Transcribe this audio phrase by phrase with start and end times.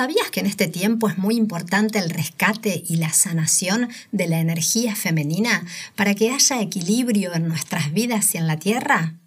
[0.00, 4.40] ¿Sabías que en este tiempo es muy importante el rescate y la sanación de la
[4.40, 5.62] energía femenina
[5.94, 9.18] para que haya equilibrio en nuestras vidas y en la Tierra?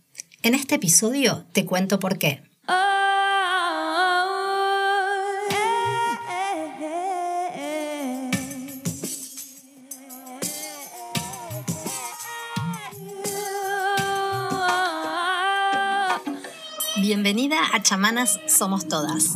[0.41, 2.41] En este episodio te cuento por qué.
[16.99, 19.33] Bienvenida a Chamanas Somos Todas.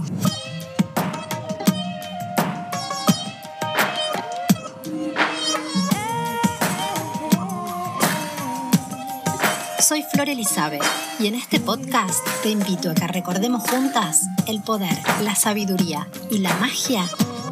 [9.88, 10.84] Soy Flor Elizabeth
[11.18, 16.40] y en este podcast te invito a que recordemos juntas el poder, la sabiduría y
[16.40, 17.06] la magia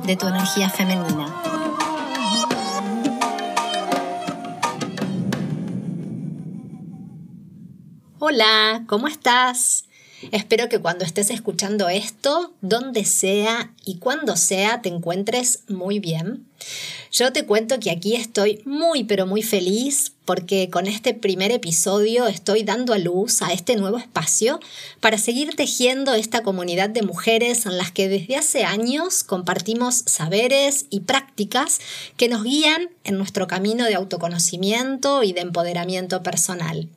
[0.06, 1.34] de tu energía femenina.
[8.20, 9.85] Hola, ¿cómo estás?
[10.32, 16.46] Espero que cuando estés escuchando esto, donde sea y cuando sea, te encuentres muy bien.
[17.12, 22.28] Yo te cuento que aquí estoy muy pero muy feliz porque con este primer episodio
[22.28, 24.60] estoy dando a luz a este nuevo espacio
[25.00, 30.88] para seguir tejiendo esta comunidad de mujeres en las que desde hace años compartimos saberes
[30.90, 31.80] y prácticas
[32.18, 36.90] que nos guían en nuestro camino de autoconocimiento y de empoderamiento personal.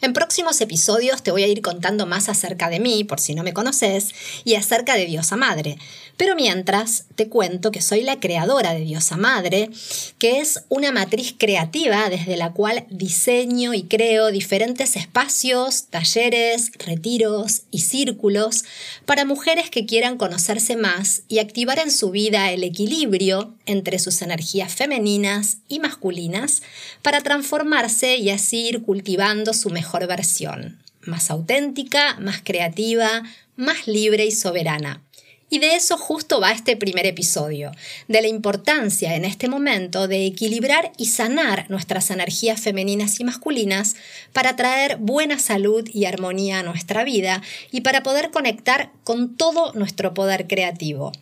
[0.00, 3.42] En próximos episodios te voy a ir contando más acerca de mí, por si no
[3.42, 5.76] me conoces, y acerca de Diosa Madre.
[6.18, 9.70] Pero mientras, te cuento que soy la creadora de Diosa Madre,
[10.18, 17.62] que es una matriz creativa desde la cual diseño y creo diferentes espacios, talleres, retiros
[17.70, 18.64] y círculos
[19.06, 24.20] para mujeres que quieran conocerse más y activar en su vida el equilibrio entre sus
[24.20, 26.62] energías femeninas y masculinas
[27.00, 33.22] para transformarse y así ir cultivando su mejor versión, más auténtica, más creativa,
[33.54, 35.04] más libre y soberana.
[35.50, 37.72] Y de eso justo va este primer episodio,
[38.06, 43.96] de la importancia en este momento de equilibrar y sanar nuestras energías femeninas y masculinas
[44.32, 49.72] para traer buena salud y armonía a nuestra vida y para poder conectar con todo
[49.72, 51.12] nuestro poder creativo.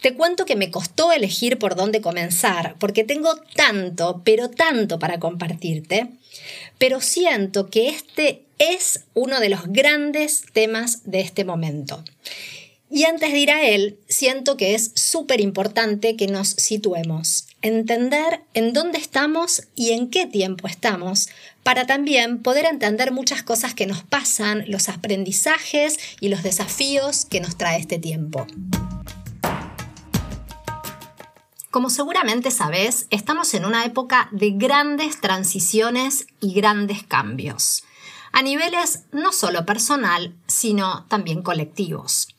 [0.00, 5.18] Te cuento que me costó elegir por dónde comenzar, porque tengo tanto, pero tanto para
[5.18, 6.08] compartirte,
[6.78, 12.04] pero siento que este es uno de los grandes temas de este momento.
[12.88, 18.42] Y antes de ir a él, siento que es súper importante que nos situemos, entender
[18.54, 21.28] en dónde estamos y en qué tiempo estamos,
[21.64, 27.40] para también poder entender muchas cosas que nos pasan, los aprendizajes y los desafíos que
[27.40, 28.46] nos trae este tiempo.
[31.72, 37.82] Como seguramente sabes, estamos en una época de grandes transiciones y grandes cambios,
[38.30, 42.35] a niveles no solo personal, sino también colectivos.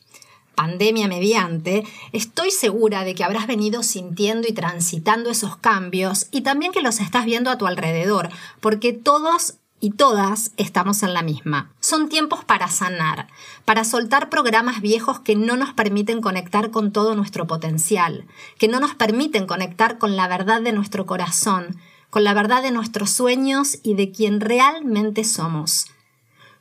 [0.58, 6.72] Pandemia mediante, estoy segura de que habrás venido sintiendo y transitando esos cambios y también
[6.72, 11.70] que los estás viendo a tu alrededor, porque todos y todas estamos en la misma.
[11.78, 13.28] Son tiempos para sanar,
[13.64, 18.26] para soltar programas viejos que no nos permiten conectar con todo nuestro potencial,
[18.58, 21.76] que no nos permiten conectar con la verdad de nuestro corazón,
[22.10, 25.86] con la verdad de nuestros sueños y de quien realmente somos.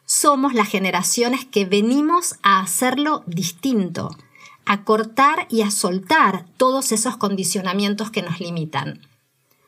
[0.09, 4.15] Somos las generaciones que venimos a hacerlo distinto,
[4.65, 9.01] a cortar y a soltar todos esos condicionamientos que nos limitan.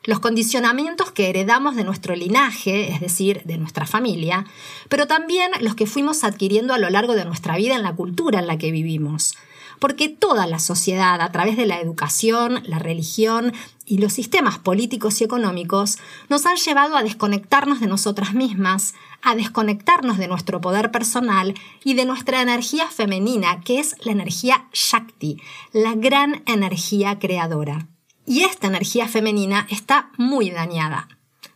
[0.06, 4.46] Los condicionamientos que heredamos de nuestro linaje, es decir, de nuestra familia,
[4.88, 8.40] pero también los que fuimos adquiriendo a lo largo de nuestra vida en la cultura
[8.40, 9.36] en la que vivimos.
[9.78, 13.52] Porque toda la sociedad, a través de la educación, la religión
[13.86, 15.98] y los sistemas políticos y económicos,
[16.30, 21.54] nos han llevado a desconectarnos de nosotras mismas, a desconectarnos de nuestro poder personal
[21.84, 25.42] y de nuestra energía femenina, que es la energía Shakti,
[25.72, 27.88] la gran energía creadora.
[28.26, 31.08] Y esta energía femenina está muy dañada,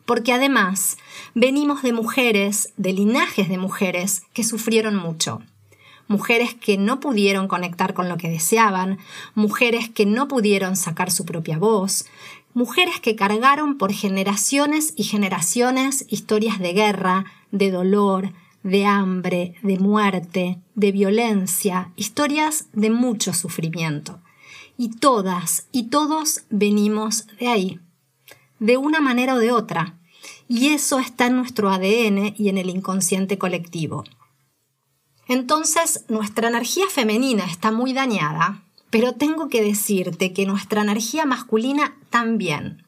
[0.06, 0.97] porque además
[1.35, 5.41] venimos de mujeres, de linajes de mujeres que sufrieron mucho.
[6.07, 8.97] Mujeres que no pudieron conectar con lo que deseaban,
[9.35, 12.06] mujeres que no pudieron sacar su propia voz,
[12.54, 18.33] mujeres que cargaron por generaciones y generaciones historias de guerra, de dolor,
[18.63, 24.19] de hambre, de muerte, de violencia, historias de mucho sufrimiento.
[24.75, 27.79] Y todas y todos venimos de ahí,
[28.59, 30.00] de una manera o de otra.
[30.47, 34.03] Y eso está en nuestro ADN y en el inconsciente colectivo.
[35.27, 41.97] Entonces, nuestra energía femenina está muy dañada, pero tengo que decirte que nuestra energía masculina
[42.09, 42.83] también,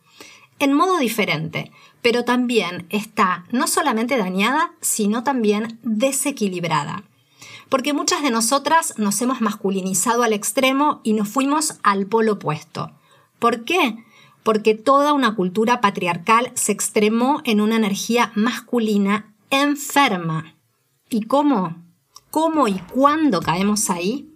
[0.60, 1.72] en modo diferente,
[2.06, 7.04] pero también está no solamente dañada, sino también desequilibrada.
[7.68, 12.92] porque muchas de nosotras nos hemos masculinizado al extremo y nos fuimos al polo opuesto.
[13.40, 14.06] ¿Por qué?
[14.44, 20.54] Porque toda una cultura patriarcal se extremó en una energía masculina enferma.
[21.10, 21.76] ¿Y cómo?
[22.30, 24.30] ¿Cómo y cuándo caemos ahí?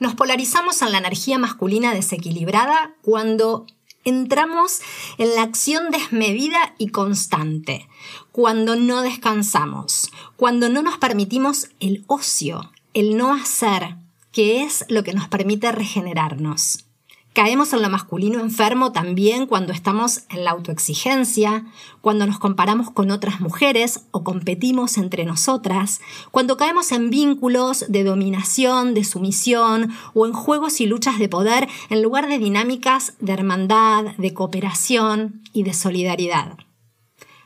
[0.00, 3.66] Nos polarizamos en la energía masculina desequilibrada cuando
[4.04, 4.80] entramos
[5.18, 7.88] en la acción desmedida y constante,
[8.30, 13.96] cuando no descansamos, cuando no nos permitimos el ocio, el no hacer,
[14.32, 16.86] que es lo que nos permite regenerarnos.
[17.32, 21.64] Caemos en lo masculino enfermo también cuando estamos en la autoexigencia,
[22.02, 28.04] cuando nos comparamos con otras mujeres o competimos entre nosotras, cuando caemos en vínculos de
[28.04, 33.32] dominación, de sumisión o en juegos y luchas de poder en lugar de dinámicas de
[33.32, 36.58] hermandad, de cooperación y de solidaridad.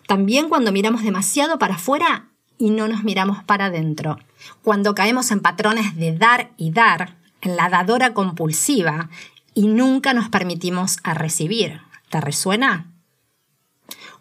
[0.08, 4.18] También cuando miramos demasiado para afuera y no nos miramos para adentro.
[4.62, 9.10] Cuando caemos en patrones de dar y dar, en la dadora compulsiva
[9.56, 11.80] y nunca nos permitimos a recibir.
[12.10, 12.92] ¿Te resuena?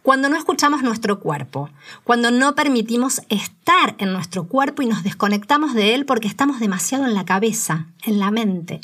[0.02, 1.70] Cuando no escuchamos nuestro cuerpo,
[2.06, 7.06] cuando no permitimos estar en nuestro cuerpo y nos desconectamos de él porque estamos demasiado
[7.06, 8.80] en la cabeza, en la mente.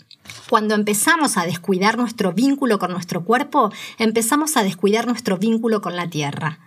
[0.50, 5.96] Cuando empezamos a descuidar nuestro vínculo con nuestro cuerpo, empezamos a descuidar nuestro vínculo con
[5.96, 6.60] la tierra,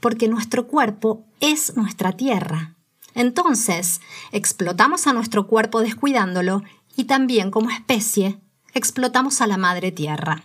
[0.00, 2.74] porque nuestro cuerpo es nuestra tierra.
[3.14, 4.02] Entonces,
[4.32, 6.62] explotamos a nuestro cuerpo descuidándolo
[6.94, 8.38] y también como especie
[8.74, 10.44] explotamos a la madre tierra.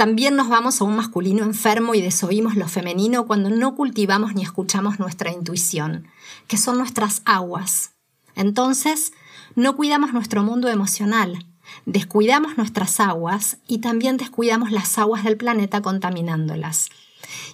[0.00, 4.42] También nos vamos a un masculino enfermo y desoímos lo femenino cuando no cultivamos ni
[4.42, 6.08] escuchamos nuestra intuición,
[6.46, 7.90] que son nuestras aguas.
[8.34, 9.12] Entonces,
[9.56, 11.44] no cuidamos nuestro mundo emocional,
[11.84, 16.88] descuidamos nuestras aguas y también descuidamos las aguas del planeta contaminándolas.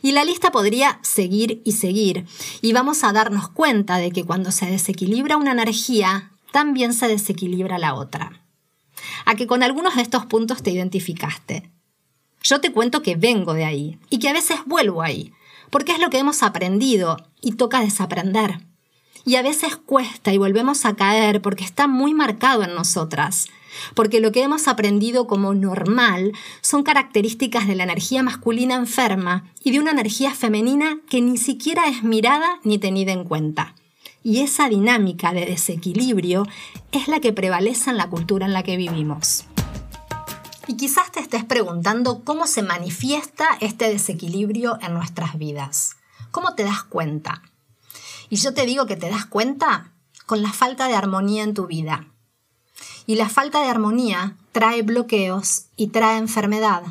[0.01, 2.27] Y la lista podría seguir y seguir,
[2.63, 7.77] y vamos a darnos cuenta de que cuando se desequilibra una energía, también se desequilibra
[7.79, 8.46] la otra
[9.27, 11.71] a que con algunos de estos puntos te identificaste.
[12.43, 15.33] Yo te cuento que vengo de ahí y que a veces vuelvo ahí,
[15.71, 18.61] porque es lo que hemos aprendido y toca desaprender.
[19.25, 23.49] Y a veces cuesta y volvemos a caer porque está muy marcado en nosotras,
[23.95, 29.73] porque lo que hemos aprendido como normal son características de la energía masculina enferma y
[29.73, 33.75] de una energía femenina que ni siquiera es mirada ni tenida en cuenta.
[34.27, 36.49] Y esa dinámica de desequilibrio
[36.91, 39.45] es la que prevalece en la cultura en la que vivimos.
[40.67, 45.95] Y quizás te estés preguntando cómo se manifiesta este desequilibrio en nuestras vidas.
[46.33, 47.41] ¿Cómo te das cuenta?
[48.29, 49.93] Y yo te digo que te das cuenta
[50.27, 52.09] con la falta de armonía en tu vida.
[53.07, 56.83] Y la falta de armonía trae bloqueos y trae enfermedad.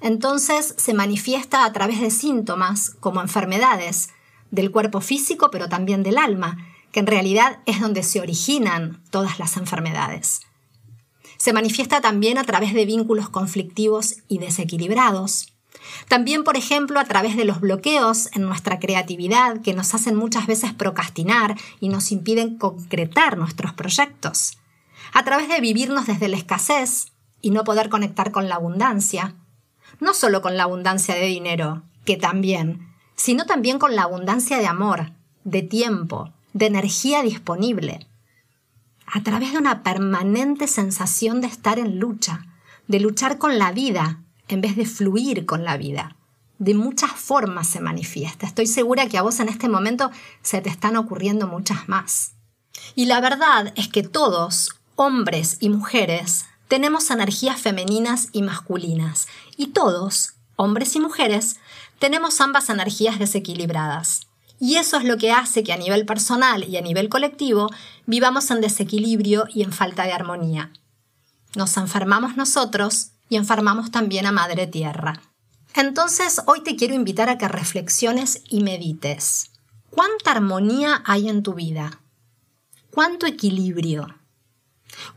[0.00, 4.08] Entonces se manifiesta a través de síntomas como enfermedades
[4.50, 6.56] del cuerpo físico, pero también del alma,
[6.92, 10.40] que en realidad es donde se originan todas las enfermedades.
[11.36, 15.52] Se manifiesta también a través de vínculos conflictivos y desequilibrados.
[16.08, 20.46] También, por ejemplo, a través de los bloqueos en nuestra creatividad que nos hacen muchas
[20.46, 24.58] veces procrastinar y nos impiden concretar nuestros proyectos.
[25.12, 29.34] A través de vivirnos desde la escasez y no poder conectar con la abundancia.
[30.00, 32.87] No solo con la abundancia de dinero, que también,
[33.18, 35.10] sino también con la abundancia de amor,
[35.42, 38.06] de tiempo, de energía disponible,
[39.06, 42.46] a través de una permanente sensación de estar en lucha,
[42.86, 46.16] de luchar con la vida en vez de fluir con la vida.
[46.58, 48.46] De muchas formas se manifiesta.
[48.46, 52.34] Estoy segura que a vos en este momento se te están ocurriendo muchas más.
[52.94, 59.26] Y la verdad es que todos, hombres y mujeres, tenemos energías femeninas y masculinas.
[59.56, 61.56] Y todos, hombres y mujeres,
[61.98, 64.26] tenemos ambas energías desequilibradas.
[64.60, 67.70] Y eso es lo que hace que a nivel personal y a nivel colectivo
[68.06, 70.72] vivamos en desequilibrio y en falta de armonía.
[71.54, 75.22] Nos enfermamos nosotros y enfermamos también a Madre Tierra.
[75.74, 79.52] Entonces hoy te quiero invitar a que reflexiones y medites.
[79.90, 82.00] ¿Cuánta armonía hay en tu vida?
[82.90, 84.16] ¿Cuánto equilibrio?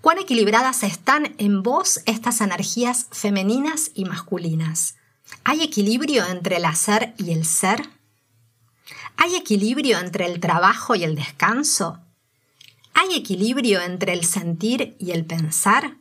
[0.01, 4.95] ¿Cuán equilibradas están en vos estas energías femeninas y masculinas?
[5.43, 7.89] ¿Hay equilibrio entre el hacer y el ser?
[9.17, 11.99] ¿Hay equilibrio entre el trabajo y el descanso?
[12.93, 15.97] ¿Hay equilibrio entre el sentir y el pensar?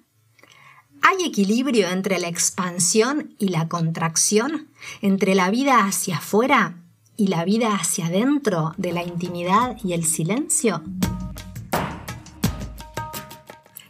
[1.02, 4.68] ¿Hay equilibrio entre la expansión y la contracción?
[5.00, 6.76] ¿Entre la vida hacia afuera
[7.16, 10.82] y la vida hacia adentro de la intimidad y el silencio?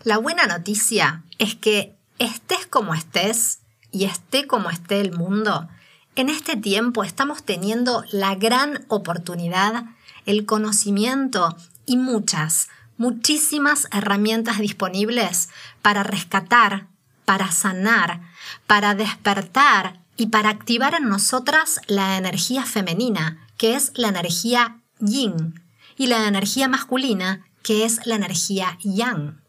[0.02, 3.59] La buena noticia es que estés como estés,
[3.90, 5.68] y esté como esté el mundo,
[6.16, 9.84] En este tiempo estamos teniendo la gran oportunidad,
[10.26, 11.56] el conocimiento
[11.86, 12.68] y muchas,
[12.98, 15.48] muchísimas herramientas disponibles
[15.80, 16.88] para rescatar,
[17.24, 18.20] para sanar,
[18.66, 25.62] para despertar y para activar en nosotras la energía femenina, que es la energía yin,
[25.96, 29.42] y la energía masculina, que es la energía yang.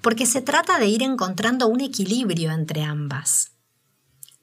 [0.00, 3.52] Porque se trata de ir encontrando un equilibrio entre ambas.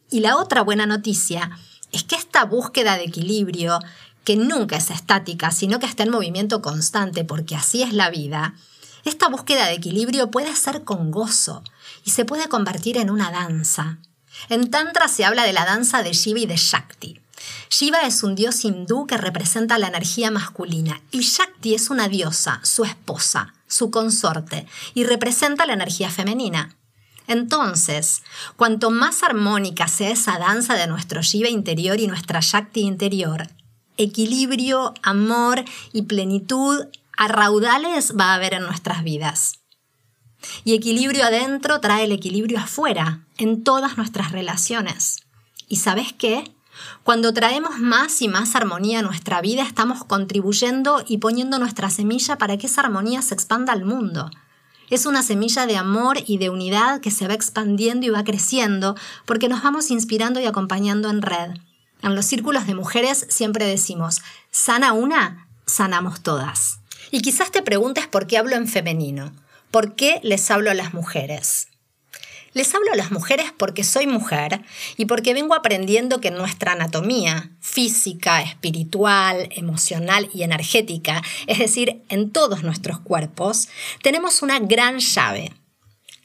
[0.09, 1.51] Y la otra buena noticia
[1.91, 3.79] es que esta búsqueda de equilibrio,
[4.23, 8.53] que nunca es estática, sino que está en movimiento constante, porque así es la vida,
[9.05, 11.63] esta búsqueda de equilibrio puede ser con gozo
[12.03, 13.99] y se puede convertir en una danza.
[14.49, 17.21] En Tantra se habla de la danza de Shiva y de Shakti.
[17.69, 22.59] Shiva es un dios hindú que representa la energía masculina y Shakti es una diosa,
[22.63, 26.76] su esposa, su consorte, y representa la energía femenina.
[27.27, 28.23] Entonces,
[28.55, 33.47] cuanto más armónica sea esa danza de nuestro Shiva interior y nuestra Shakti interior,
[33.97, 36.85] equilibrio, amor y plenitud
[37.17, 39.59] a raudales va a haber en nuestras vidas.
[40.63, 45.17] Y equilibrio adentro trae el equilibrio afuera, en todas nuestras relaciones.
[45.67, 46.53] ¿Y sabes qué?
[47.03, 52.37] Cuando traemos más y más armonía a nuestra vida, estamos contribuyendo y poniendo nuestra semilla
[52.37, 54.29] para que esa armonía se expanda al mundo.
[54.89, 58.95] Es una semilla de amor y de unidad que se va expandiendo y va creciendo
[59.25, 61.51] porque nos vamos inspirando y acompañando en red.
[62.01, 66.79] En los círculos de mujeres siempre decimos, sana una, sanamos todas.
[67.11, 69.33] Y quizás te preguntes por qué hablo en femenino.
[69.71, 71.67] ¿Por qué les hablo a las mujeres?
[72.57, 74.63] Les hablo a las mujeres porque soy mujer
[74.97, 82.31] y porque vengo aprendiendo que nuestra anatomía física, espiritual, emocional y energética, es decir, en
[82.31, 83.69] todos nuestros cuerpos,
[84.01, 85.53] tenemos una gran llave.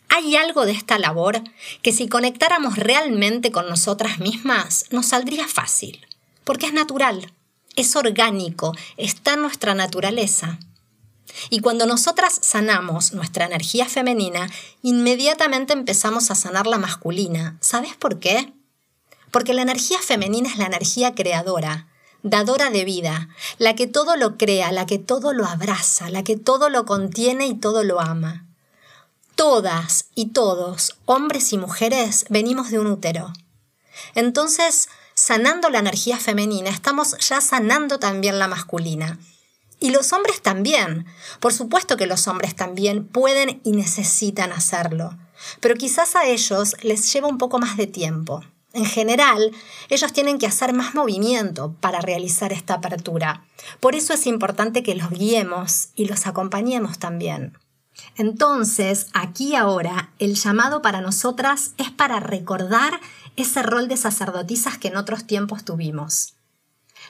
[0.08, 1.42] Hay algo de esta labor
[1.82, 6.00] que si conectáramos realmente con nosotras mismas nos saldría fácil,
[6.44, 7.30] porque es natural,
[7.76, 10.58] es orgánico, está en nuestra naturaleza.
[11.50, 14.48] Y cuando nosotras sanamos nuestra energía femenina,
[14.82, 17.56] inmediatamente empezamos a sanar la masculina.
[17.60, 18.52] ¿Sabes por qué?
[19.30, 21.88] Porque la energía femenina es la energía creadora,
[22.22, 26.36] dadora de vida, la que todo lo crea, la que todo lo abraza, la que
[26.36, 28.46] todo lo contiene y todo lo ama.
[29.34, 33.32] Todas y todos, hombres y mujeres, venimos de un útero.
[34.14, 39.18] Entonces, sanando la energía femenina, estamos ya sanando también la masculina.
[39.82, 41.06] Y los hombres también.
[41.40, 45.18] Por supuesto que los hombres también pueden y necesitan hacerlo.
[45.58, 48.44] Pero quizás a ellos les lleva un poco más de tiempo.
[48.74, 49.50] En general,
[49.88, 53.44] ellos tienen que hacer más movimiento para realizar esta apertura.
[53.80, 57.58] Por eso es importante que los guiemos y los acompañemos también.
[58.16, 63.00] Entonces, aquí ahora, el llamado para nosotras es para recordar
[63.34, 66.36] ese rol de sacerdotisas que en otros tiempos tuvimos.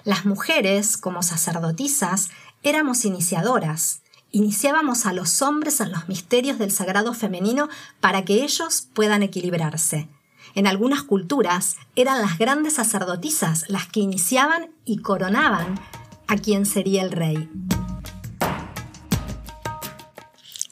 [0.04, 2.30] Las mujeres, como sacerdotisas,
[2.62, 4.02] éramos iniciadoras.
[4.30, 7.68] Iniciábamos a los hombres en los misterios del sagrado femenino
[8.00, 10.08] para que ellos puedan equilibrarse.
[10.54, 15.80] En algunas culturas eran las grandes sacerdotisas las que iniciaban y coronaban
[16.28, 17.48] a quien sería el rey.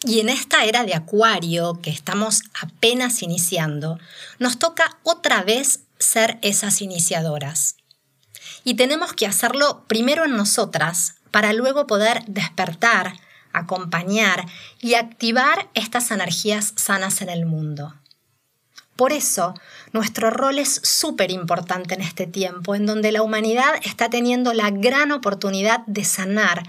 [0.02, 3.98] Y en esta era de Acuario, que estamos apenas iniciando,
[4.38, 7.76] nos toca otra vez ser esas iniciadoras.
[8.64, 13.14] Y tenemos que hacerlo primero en nosotras, para luego poder despertar,
[13.52, 14.46] acompañar
[14.80, 17.94] y activar estas energías sanas en el mundo.
[19.00, 19.54] Por eso,
[19.94, 24.70] nuestro rol es súper importante en este tiempo, en donde la humanidad está teniendo la
[24.70, 26.64] gran oportunidad de sanar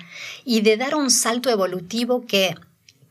[0.46, 2.56] y de dar un salto evolutivo que,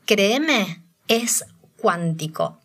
[0.07, 1.45] créeme, es
[1.77, 2.59] cuántico.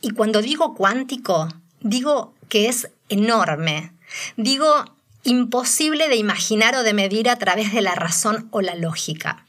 [0.00, 1.46] Y cuando digo cuántico,
[1.80, 3.92] digo que es enorme.
[4.36, 4.84] Digo
[5.24, 9.44] imposible de imaginar o de medir a través de la razón o la lógica.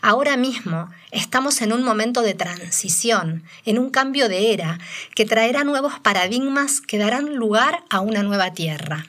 [0.00, 4.78] Ahora mismo estamos en un momento de transición, en un cambio de era,
[5.14, 9.06] que traerá nuevos paradigmas que darán lugar a una nueva tierra.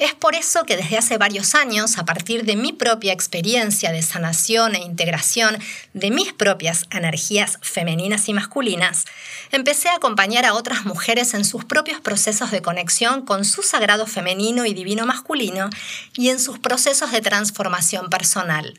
[0.00, 4.00] Es por eso que desde hace varios años, a partir de mi propia experiencia de
[4.00, 5.58] sanación e integración
[5.92, 9.04] de mis propias energías femeninas y masculinas,
[9.52, 14.06] empecé a acompañar a otras mujeres en sus propios procesos de conexión con su sagrado
[14.06, 15.68] femenino y divino masculino
[16.14, 18.78] y en sus procesos de transformación personal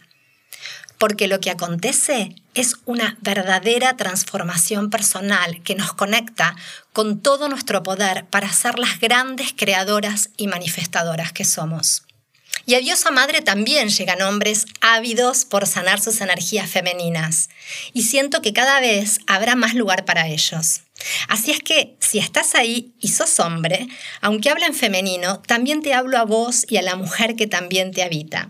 [1.01, 6.55] porque lo que acontece es una verdadera transformación personal que nos conecta
[6.93, 12.03] con todo nuestro poder para ser las grandes creadoras y manifestadoras que somos.
[12.67, 17.49] Y a Diosa Madre también llegan hombres ávidos por sanar sus energías femeninas.
[17.93, 20.81] Y siento que cada vez habrá más lugar para ellos.
[21.27, 23.87] Así es que si estás ahí y sos hombre,
[24.21, 27.91] aunque habla en femenino, también te hablo a vos y a la mujer que también
[27.91, 28.49] te habita.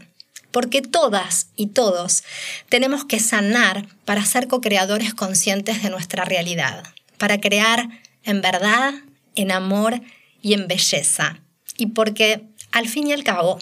[0.51, 2.23] Porque todas y todos
[2.69, 6.83] tenemos que sanar para ser co-creadores conscientes de nuestra realidad,
[7.17, 7.87] para crear
[8.23, 8.93] en verdad,
[9.35, 10.01] en amor
[10.41, 11.39] y en belleza.
[11.77, 13.59] Y porque, al fin y al cabo,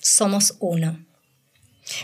[0.00, 0.98] somos uno.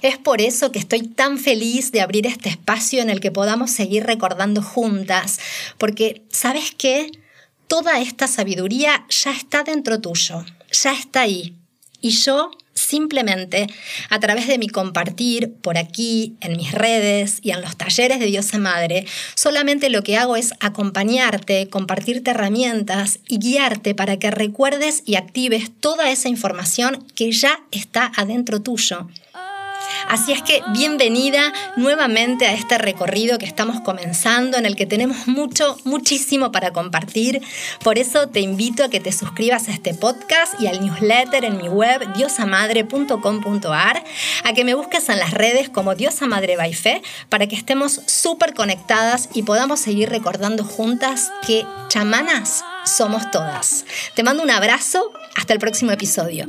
[0.03, 3.71] Es por eso que estoy tan feliz de abrir este espacio en el que podamos
[3.71, 5.39] seguir recordando juntas,
[5.79, 7.11] porque, ¿sabes qué?
[7.69, 11.55] Toda esta sabiduría ya está dentro tuyo, ya está ahí.
[12.01, 12.51] Y yo
[12.89, 13.67] simplemente
[14.09, 18.27] a través de mi compartir por aquí, en mis redes y en los talleres de
[18.27, 19.05] Diosa Madre,
[19.35, 25.71] solamente lo que hago es acompañarte, compartirte herramientas y guiarte para que recuerdes y actives
[25.81, 29.09] toda esa información que ya está adentro tuyo.
[30.09, 35.27] Así es que bienvenida nuevamente a este recorrido que estamos comenzando, en el que tenemos
[35.27, 37.43] mucho, muchísimo para compartir.
[37.85, 41.59] Por eso te invito a que te suscribas a este podcast y al newsletter en
[41.59, 44.05] mi web diosamadre.com.ar,
[44.45, 48.55] a que me busques en las redes como Diosa Madre Fe para que estemos súper
[48.55, 53.85] conectadas y podamos seguir recordando juntas que chamanas somos todas.
[54.15, 56.47] Te mando un abrazo, hasta el próximo episodio.